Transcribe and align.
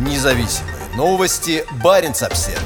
Независимые 0.00 0.74
новости. 0.96 1.62
Барин 1.84 2.12
обсерва 2.12 2.58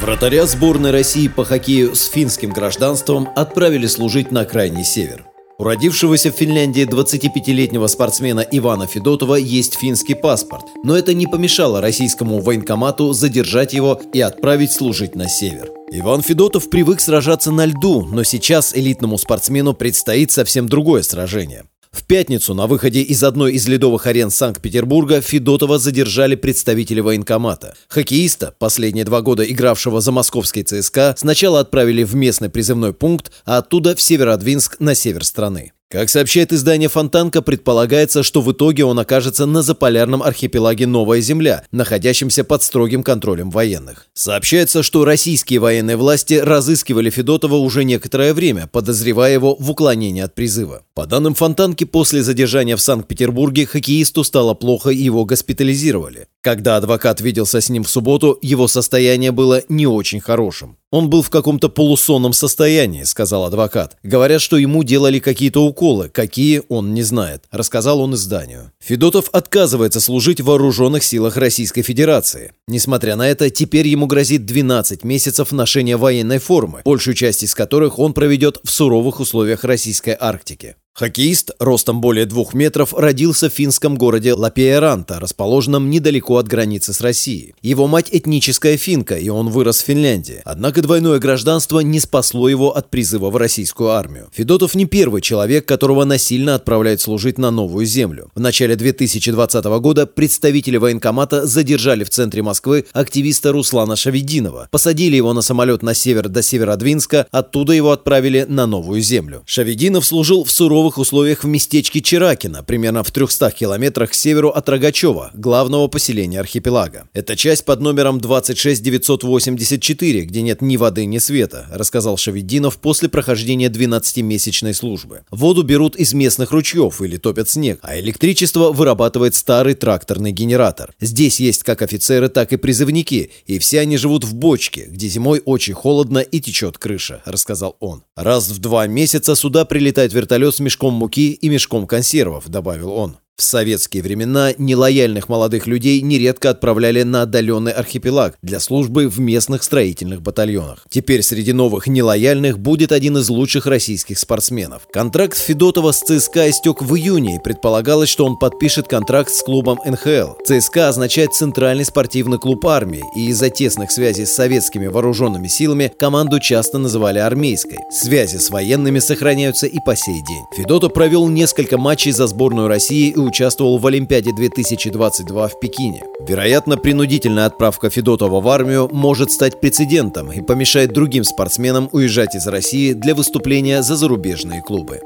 Вратаря 0.00 0.46
сборной 0.46 0.92
России 0.92 1.26
по 1.26 1.44
хоккею 1.44 1.96
с 1.96 2.08
финским 2.08 2.50
гражданством 2.50 3.28
отправили 3.34 3.88
служить 3.88 4.30
на 4.30 4.44
крайний 4.44 4.84
север. 4.84 5.26
У 5.58 5.64
родившегося 5.64 6.30
в 6.30 6.36
Финляндии 6.36 6.86
25-летнего 6.86 7.88
спортсмена 7.88 8.40
Ивана 8.40 8.86
Федотова 8.86 9.34
есть 9.34 9.74
финский 9.74 10.14
паспорт, 10.14 10.64
но 10.84 10.96
это 10.96 11.12
не 11.12 11.26
помешало 11.26 11.80
российскому 11.80 12.38
военкомату 12.38 13.12
задержать 13.12 13.72
его 13.72 14.00
и 14.14 14.20
отправить 14.20 14.70
служить 14.70 15.16
на 15.16 15.28
север. 15.28 15.70
Иван 15.90 16.22
Федотов 16.22 16.70
привык 16.70 17.00
сражаться 17.00 17.50
на 17.50 17.66
льду, 17.66 18.02
но 18.02 18.22
сейчас 18.22 18.76
элитному 18.76 19.18
спортсмену 19.18 19.74
предстоит 19.74 20.30
совсем 20.30 20.68
другое 20.68 21.02
сражение. 21.02 21.64
В 21.92 22.04
пятницу 22.04 22.54
на 22.54 22.66
выходе 22.66 23.02
из 23.02 23.24
одной 23.24 23.54
из 23.54 23.66
ледовых 23.66 24.06
арен 24.06 24.30
Санкт-Петербурга 24.30 25.20
Федотова 25.20 25.78
задержали 25.78 26.36
представители 26.36 27.00
военкомата. 27.00 27.74
Хоккеиста, 27.88 28.54
последние 28.58 29.04
два 29.04 29.22
года 29.22 29.42
игравшего 29.44 30.00
за 30.00 30.12
московский 30.12 30.62
ЦСКА, 30.62 31.14
сначала 31.18 31.60
отправили 31.60 32.04
в 32.04 32.14
местный 32.14 32.48
призывной 32.48 32.92
пункт, 32.92 33.32
а 33.44 33.58
оттуда 33.58 33.96
в 33.96 34.00
Северодвинск 34.00 34.78
на 34.78 34.94
север 34.94 35.24
страны. 35.24 35.72
Как 35.92 36.08
сообщает 36.08 36.52
издание 36.52 36.88
«Фонтанка», 36.88 37.42
предполагается, 37.42 38.22
что 38.22 38.42
в 38.42 38.52
итоге 38.52 38.84
он 38.84 39.00
окажется 39.00 39.44
на 39.44 39.60
заполярном 39.60 40.22
архипелаге 40.22 40.86
Новая 40.86 41.20
Земля, 41.20 41.64
находящемся 41.72 42.44
под 42.44 42.62
строгим 42.62 43.02
контролем 43.02 43.50
военных. 43.50 44.06
Сообщается, 44.14 44.84
что 44.84 45.04
российские 45.04 45.58
военные 45.58 45.96
власти 45.96 46.34
разыскивали 46.34 47.10
Федотова 47.10 47.56
уже 47.56 47.82
некоторое 47.82 48.34
время, 48.34 48.68
подозревая 48.68 49.32
его 49.32 49.56
в 49.58 49.68
уклонении 49.68 50.22
от 50.22 50.32
призыва. 50.32 50.84
По 50.94 51.06
данным 51.06 51.34
«Фонтанки», 51.34 51.82
после 51.82 52.22
задержания 52.22 52.76
в 52.76 52.80
Санкт-Петербурге 52.80 53.66
хоккеисту 53.66 54.22
стало 54.22 54.54
плохо 54.54 54.90
и 54.90 54.96
его 55.02 55.24
госпитализировали. 55.24 56.28
Когда 56.42 56.78
адвокат 56.78 57.20
виделся 57.20 57.60
с 57.60 57.68
ним 57.68 57.84
в 57.84 57.90
субботу, 57.90 58.38
его 58.40 58.66
состояние 58.66 59.30
было 59.30 59.62
не 59.68 59.86
очень 59.86 60.20
хорошим. 60.20 60.78
«Он 60.90 61.10
был 61.10 61.22
в 61.22 61.28
каком-то 61.28 61.68
полусонном 61.68 62.32
состоянии»,— 62.32 63.02
сказал 63.04 63.44
адвокат. 63.44 63.98
«Говорят, 64.02 64.40
что 64.40 64.56
ему 64.56 64.82
делали 64.82 65.18
какие-то 65.18 65.62
уколы. 65.62 66.08
Какие, 66.08 66.62
он 66.70 66.94
не 66.94 67.02
знает»,— 67.02 67.44
рассказал 67.50 68.00
он 68.00 68.14
изданию. 68.14 68.72
Федотов 68.82 69.28
отказывается 69.32 70.00
служить 70.00 70.40
в 70.40 70.46
вооруженных 70.46 71.04
силах 71.04 71.36
Российской 71.36 71.82
Федерации. 71.82 72.54
Несмотря 72.66 73.16
на 73.16 73.28
это, 73.28 73.50
теперь 73.50 73.86
ему 73.86 74.06
грозит 74.06 74.46
12 74.46 75.04
месяцев 75.04 75.52
ношения 75.52 75.98
военной 75.98 76.38
формы, 76.38 76.80
большую 76.86 77.14
часть 77.14 77.42
из 77.42 77.54
которых 77.54 77.98
он 77.98 78.14
проведет 78.14 78.60
в 78.64 78.70
суровых 78.70 79.20
условиях 79.20 79.62
российской 79.62 80.16
Арктики. 80.18 80.76
Хоккеист 80.92 81.52
ростом 81.60 82.00
более 82.00 82.26
двух 82.26 82.52
метров 82.52 82.92
родился 82.92 83.48
в 83.48 83.54
финском 83.54 83.96
городе 83.96 84.34
Лапиеранта, 84.34 85.18
расположенном 85.18 85.88
недалеко 85.88 86.36
от 86.36 86.46
границы 86.46 86.92
с 86.92 87.00
Россией. 87.00 87.54
Его 87.62 87.86
мать 87.86 88.08
этническая 88.10 88.76
финка, 88.76 89.16
и 89.16 89.28
он 89.28 89.48
вырос 89.48 89.82
в 89.82 89.86
Финляндии. 89.86 90.42
Однако 90.44 90.82
двойное 90.82 91.18
гражданство 91.18 91.80
не 91.80 92.00
спасло 92.00 92.48
его 92.48 92.76
от 92.76 92.90
призыва 92.90 93.30
в 93.30 93.36
российскую 93.36 93.90
армию. 93.90 94.28
Федотов 94.32 94.74
не 94.74 94.84
первый 94.84 95.22
человек, 95.22 95.64
которого 95.64 96.04
насильно 96.04 96.56
отправляют 96.56 97.00
служить 97.00 97.38
на 97.38 97.50
новую 97.50 97.86
землю. 97.86 98.30
В 98.34 98.40
начале 98.40 98.76
2020 98.76 99.64
года 99.64 100.06
представители 100.06 100.76
военкомата 100.76 101.46
задержали 101.46 102.04
в 102.04 102.10
центре 102.10 102.42
Москвы 102.42 102.84
активиста 102.92 103.52
Руслана 103.52 103.96
Шавединова. 103.96 104.68
Посадили 104.70 105.16
его 105.16 105.32
на 105.32 105.40
самолет 105.40 105.82
на 105.82 105.94
север 105.94 106.28
до 106.28 106.42
Северодвинска, 106.42 107.26
оттуда 107.30 107.72
его 107.72 107.92
отправили 107.92 108.44
на 108.46 108.66
новую 108.66 109.00
землю. 109.00 109.42
Шавединов 109.46 110.04
служил 110.04 110.44
в 110.44 110.50
суровых 110.50 110.79
суровых 110.80 110.96
условиях 110.96 111.44
в 111.44 111.46
местечке 111.46 112.00
Чиракино, 112.00 112.62
примерно 112.62 113.02
в 113.02 113.10
300 113.10 113.50
километрах 113.50 114.12
к 114.12 114.14
северу 114.14 114.48
от 114.48 114.66
Рогачева, 114.66 115.30
главного 115.34 115.88
поселения 115.88 116.40
архипелага. 116.40 117.06
Это 117.12 117.36
часть 117.36 117.66
под 117.66 117.80
номером 117.80 118.18
26984, 118.18 120.22
где 120.22 120.40
нет 120.40 120.62
ни 120.62 120.78
воды, 120.78 121.04
ни 121.04 121.18
света, 121.18 121.66
рассказал 121.70 122.16
Шавединов 122.16 122.78
после 122.78 123.10
прохождения 123.10 123.68
12-месячной 123.68 124.72
службы. 124.72 125.20
Воду 125.30 125.64
берут 125.64 125.96
из 125.96 126.14
местных 126.14 126.50
ручьев 126.50 127.02
или 127.02 127.18
топят 127.18 127.50
снег, 127.50 127.78
а 127.82 128.00
электричество 128.00 128.72
вырабатывает 128.72 129.34
старый 129.34 129.74
тракторный 129.74 130.32
генератор. 130.32 130.94
Здесь 130.98 131.40
есть 131.40 131.62
как 131.62 131.82
офицеры, 131.82 132.30
так 132.30 132.54
и 132.54 132.56
призывники, 132.56 133.32
и 133.46 133.58
все 133.58 133.80
они 133.80 133.98
живут 133.98 134.24
в 134.24 134.34
бочке, 134.34 134.86
где 134.88 135.08
зимой 135.08 135.42
очень 135.44 135.74
холодно 135.74 136.20
и 136.20 136.40
течет 136.40 136.78
крыша, 136.78 137.20
рассказал 137.26 137.76
он. 137.80 138.02
Раз 138.16 138.48
в 138.48 138.58
два 138.60 138.86
месяца 138.86 139.36
сюда 139.36 139.66
прилетает 139.66 140.14
вертолет 140.14 140.54
с 140.54 140.60
мешком 140.70 140.94
муки 140.94 141.32
и 141.32 141.48
мешком 141.48 141.84
консервов»,— 141.84 142.44
добавил 142.48 142.92
он. 142.92 143.16
В 143.40 143.42
советские 143.42 144.02
времена 144.02 144.52
нелояльных 144.58 145.30
молодых 145.30 145.66
людей 145.66 146.02
нередко 146.02 146.50
отправляли 146.50 147.04
на 147.04 147.22
отдаленный 147.22 147.72
архипелаг 147.72 148.36
для 148.42 148.60
службы 148.60 149.08
в 149.08 149.18
местных 149.18 149.62
строительных 149.62 150.20
батальонах. 150.20 150.86
Теперь 150.90 151.22
среди 151.22 151.54
новых 151.54 151.86
нелояльных 151.86 152.58
будет 152.58 152.92
один 152.92 153.16
из 153.16 153.30
лучших 153.30 153.64
российских 153.64 154.18
спортсменов. 154.18 154.82
Контракт 154.92 155.38
Федотова 155.38 155.92
с 155.92 156.00
ЦСКА 156.00 156.50
истек 156.50 156.82
в 156.82 156.94
июне, 156.94 157.36
и 157.36 157.38
предполагалось, 157.42 158.10
что 158.10 158.26
он 158.26 158.36
подпишет 158.36 158.88
контракт 158.88 159.32
с 159.32 159.42
клубом 159.42 159.78
НХЛ. 159.86 160.34
ЦСКА 160.44 160.88
означает 160.88 161.32
Центральный 161.32 161.86
спортивный 161.86 162.38
клуб 162.38 162.66
армии, 162.66 163.02
и 163.16 163.28
из-за 163.28 163.48
тесных 163.48 163.90
связей 163.90 164.26
с 164.26 164.32
советскими 164.32 164.86
вооруженными 164.86 165.48
силами 165.48 165.90
команду 165.98 166.40
часто 166.40 166.76
называли 166.76 167.18
армейской. 167.20 167.78
Связи 167.90 168.36
с 168.36 168.50
военными 168.50 168.98
сохраняются 168.98 169.66
и 169.66 169.78
по 169.86 169.96
сей 169.96 170.20
день. 170.28 170.44
Федотов 170.58 170.92
провел 170.92 171.26
несколько 171.28 171.78
матчей 171.78 172.12
за 172.12 172.26
сборную 172.26 172.68
России 172.68 173.14
участвовал 173.20 173.78
в 173.78 173.86
Олимпиаде 173.86 174.32
2022 174.32 175.48
в 175.48 175.60
Пекине. 175.60 176.02
Вероятно, 176.26 176.76
принудительная 176.76 177.46
отправка 177.46 177.90
Федотова 177.90 178.40
в 178.40 178.48
армию 178.48 178.88
может 178.92 179.30
стать 179.30 179.60
прецедентом 179.60 180.32
и 180.32 180.40
помешает 180.40 180.92
другим 180.92 181.24
спортсменам 181.24 181.88
уезжать 181.92 182.34
из 182.34 182.46
России 182.46 182.92
для 182.92 183.14
выступления 183.14 183.82
за 183.82 183.96
зарубежные 183.96 184.62
клубы. 184.62 185.00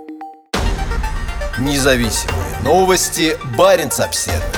Независимые 1.59 2.59
новости. 2.65 3.37
Барин 3.57 3.91
обседный. 3.99 4.54